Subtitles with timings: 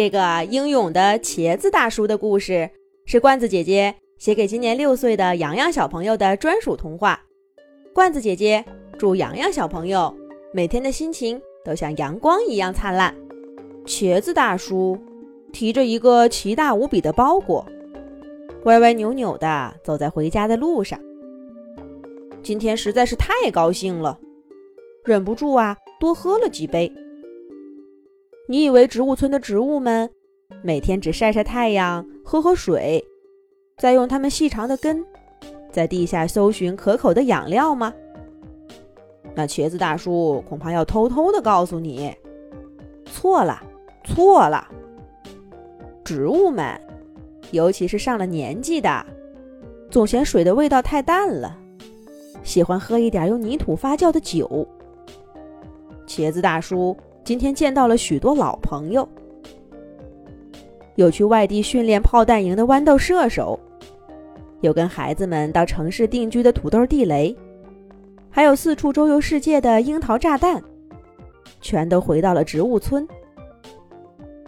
[0.00, 2.70] 这个英勇的茄子大叔的故事，
[3.04, 7.20] 是罐子姐姐写给今年六岁的洋洋小朋友的专属童话。
[7.92, 8.64] 罐子姐姐
[8.98, 10.16] 祝洋洋小朋友
[10.54, 13.14] 每天的心情都像阳光一样灿烂。
[13.84, 14.98] 茄子大叔
[15.52, 17.62] 提着一个奇大无比的包裹，
[18.64, 20.98] 歪歪扭扭地走在回家的路上。
[22.42, 24.18] 今天实在是太高兴了，
[25.04, 26.90] 忍不住啊，多喝了几杯。
[28.50, 30.10] 你以为植物村的植物们
[30.60, 33.00] 每天只晒晒太阳、喝喝水，
[33.78, 35.06] 再用它们细长的根
[35.70, 37.94] 在地下搜寻可口的养料吗？
[39.36, 42.12] 那茄子大叔恐怕要偷偷的告诉你，
[43.04, 43.62] 错了，
[44.02, 44.66] 错了。
[46.02, 46.76] 植物们，
[47.52, 49.06] 尤其是上了年纪的，
[49.92, 51.56] 总嫌水的味道太淡了，
[52.42, 54.66] 喜欢喝一点用泥土发酵的酒。
[56.04, 56.96] 茄子大叔。
[57.22, 59.08] 今天见到了许多老朋友，
[60.96, 63.58] 有去外地训练炮弹营的豌豆射手，
[64.62, 67.36] 有跟孩子们到城市定居的土豆地雷，
[68.30, 70.60] 还有四处周游世界的樱桃炸弹，
[71.60, 73.06] 全都回到了植物村。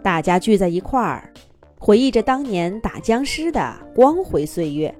[0.01, 1.31] 大家聚在一块儿，
[1.79, 4.93] 回忆着当年打僵尸的光辉岁月。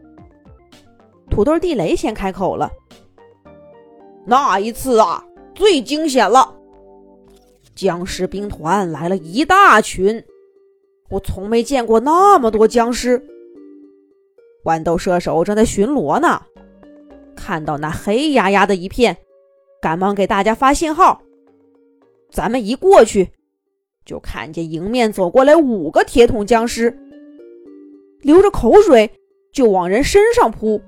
[1.29, 2.71] 土豆地雷先开口了
[4.25, 5.21] ：“那一次啊，
[5.53, 6.55] 最惊险了。”
[7.75, 10.23] 僵尸兵团来了一大群，
[11.09, 13.21] 我从没见过那么多僵尸。
[14.63, 16.41] 豌豆射手正在巡逻呢，
[17.35, 19.17] 看到那黑压压的一片，
[19.81, 21.21] 赶忙给大家发信号。
[22.31, 23.29] 咱们一过去，
[24.05, 26.97] 就看见迎面走过来五个铁桶僵尸，
[28.21, 29.09] 流着口水
[29.51, 30.81] 就往人身上扑。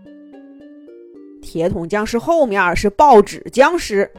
[1.42, 4.10] 铁桶僵尸后面是报纸僵尸。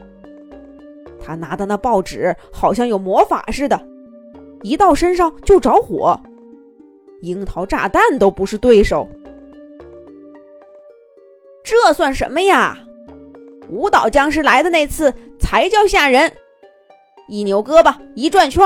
[1.27, 3.77] 他拿的那报纸好像有魔法似的，
[4.61, 6.17] 一到身上就着火，
[7.21, 9.05] 樱桃炸弹都不是对手。
[11.65, 12.77] 这算什么呀？
[13.69, 16.31] 舞蹈僵尸来的那次才叫吓人，
[17.27, 18.63] 一扭胳膊一转圈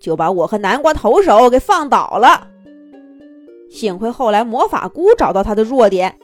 [0.00, 2.48] 就把我和南瓜投手给放倒了。
[3.68, 6.18] 幸亏后来魔法菇找到他的弱点，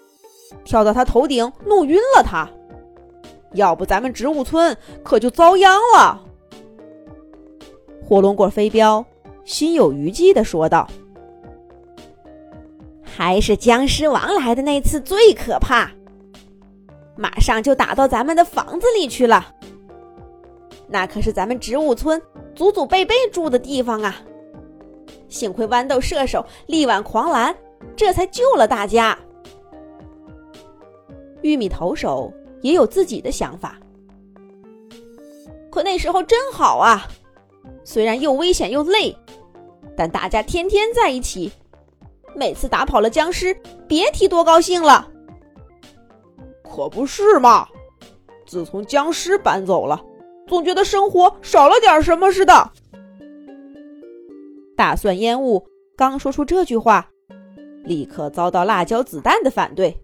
[0.64, 2.48] 跳到他头顶弄晕了他。
[3.52, 6.22] 要不咱们植物村可就遭殃了。
[8.02, 9.04] 火龙果飞镖
[9.44, 10.88] 心有余悸地说道
[13.02, 15.90] ：“还是僵尸王来的那次最可怕，
[17.16, 19.54] 马上就打到咱们的房子里去了。
[20.88, 22.20] 那可是咱们植物村
[22.54, 24.16] 祖祖辈辈住的地方啊！
[25.28, 27.54] 幸亏豌豆射手力挽狂澜，
[27.94, 29.16] 这才救了大家。
[31.42, 32.32] 玉米投手。”
[32.62, 33.78] 也有自己的想法，
[35.71, 37.06] 可那时候真好啊！
[37.84, 39.16] 虽然又危险又累，
[39.97, 41.50] 但大家天天在一起，
[42.34, 43.56] 每次打跑了僵尸，
[43.88, 45.09] 别提多高兴了。
[46.62, 47.66] 可不是嘛！
[48.47, 50.04] 自从僵尸搬走了，
[50.47, 52.71] 总觉得生活少了点什么似的。
[54.77, 55.66] 大蒜烟雾
[55.97, 57.09] 刚说出这句话，
[57.84, 59.97] 立刻遭到辣椒子弹的反对。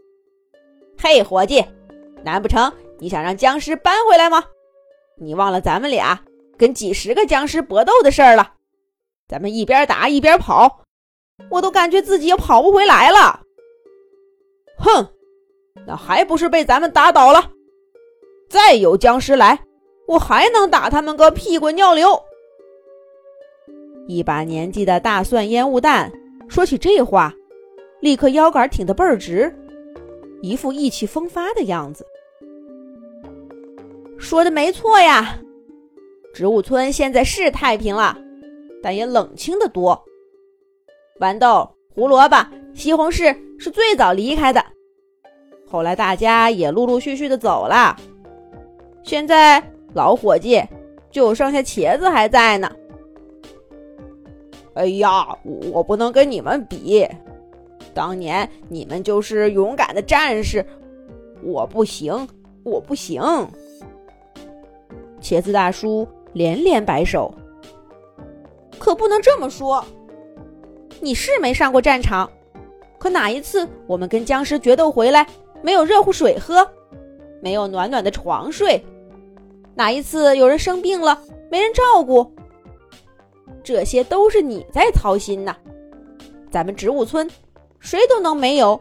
[0.99, 1.65] 嘿，伙计！
[2.27, 4.43] 难不成你想让僵尸搬回来吗？
[5.17, 6.21] 你忘了咱们俩
[6.59, 8.53] 跟几十个僵尸搏斗的事儿了？
[9.29, 10.81] 咱们一边打一边跑，
[11.49, 13.43] 我都感觉自己要跑不回来了。
[14.77, 15.09] 哼，
[15.87, 17.53] 那还不是被咱们打倒了？
[18.51, 19.61] 再有僵尸来，
[20.09, 22.21] 我还能打他们个屁滚尿流。
[24.09, 26.13] 一把年纪的大蒜烟雾弹
[26.49, 27.33] 说起这话，
[28.01, 29.55] 立刻腰杆挺得倍儿直，
[30.43, 32.05] 一副意气风发的样子。
[34.27, 35.39] 说的没错呀，
[36.35, 38.19] 植物村现在是太平了，
[38.83, 40.05] 但也冷清的多。
[41.21, 42.45] 豌豆、胡萝卜、
[42.75, 44.61] 西红柿是最早离开的，
[45.71, 47.97] 后来大家也陆陆续续的走了。
[49.05, 49.63] 现在
[49.95, 50.61] 老伙计
[51.09, 52.69] 就剩下茄子还在呢。
[54.75, 55.39] 哎呀，
[55.73, 57.07] 我不能跟你们比，
[57.95, 60.67] 当年你们就是勇敢的战士，
[61.45, 62.27] 我不行，
[62.65, 63.23] 我不行。
[65.21, 67.33] 茄子大叔连连摆手，
[68.79, 69.85] 可不能这么说。
[71.01, 72.31] 你是没上过战场，
[72.99, 75.27] 可哪一次我们跟僵尸决斗回来，
[75.63, 76.67] 没有热乎水喝，
[77.43, 78.83] 没有暖暖的床睡？
[79.75, 81.21] 哪一次有人生病了，
[81.51, 82.31] 没人照顾？
[83.63, 85.55] 这些都是你在操心呐。
[86.51, 87.29] 咱们植物村，
[87.79, 88.81] 谁都能没有，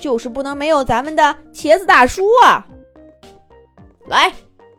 [0.00, 2.66] 就是不能没有咱们的茄子大叔啊！
[4.06, 4.32] 来。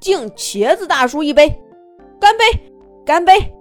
[0.05, 1.49] 敬茄子大叔一杯，
[2.21, 2.45] 干杯，
[3.03, 3.51] 干杯！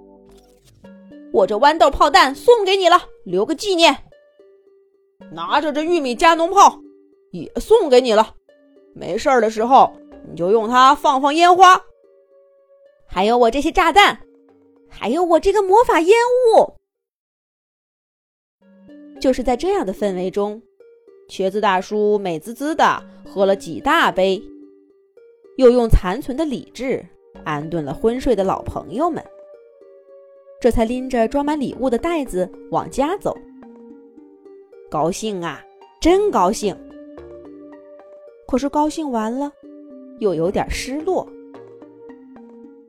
[1.33, 3.97] 我这豌豆炮弹送给你了，留个纪念。
[5.33, 6.79] 拿着这玉米加农炮，
[7.31, 8.35] 也送给你了。
[8.93, 9.91] 没事儿的时候，
[10.29, 11.81] 你就用它放放烟花。
[13.07, 14.21] 还有我这些炸弹，
[14.87, 16.15] 还有我这个魔法烟
[16.53, 16.75] 雾。
[19.19, 20.61] 就是在这样的氛围中，
[21.27, 24.43] 茄子大叔美滋滋的喝了几大杯，
[25.57, 27.05] 又用残存的理智
[27.45, 29.23] 安顿了昏睡的老朋友们，
[30.61, 33.37] 这才拎着装满礼物的袋子往家走。
[34.91, 35.65] 高兴啊，
[36.01, 36.77] 真高兴！
[38.47, 39.53] 可是高兴完了，
[40.21, 41.29] 又有点失落。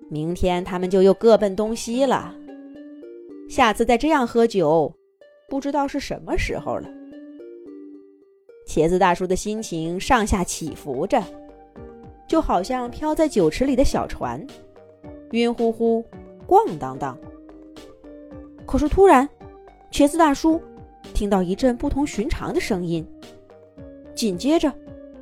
[0.09, 2.35] 明天他们就又各奔东西了。
[3.49, 4.93] 下次再这样喝酒，
[5.49, 6.87] 不知道是什么时候了。
[8.67, 11.21] 茄子大叔的心情上下起伏着，
[12.27, 14.45] 就好像飘在酒池里的小船，
[15.31, 16.03] 晕乎乎、
[16.47, 17.17] 咣当当。
[18.65, 19.27] 可是突然，
[19.91, 20.61] 茄子大叔
[21.13, 23.05] 听到一阵不同寻常的声音，
[24.15, 24.73] 紧接着，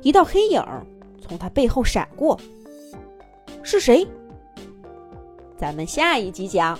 [0.02, 0.62] 一道黑影
[1.20, 2.38] 从他背后闪过。
[3.62, 4.06] 是谁？
[5.56, 6.78] 咱们下一集讲。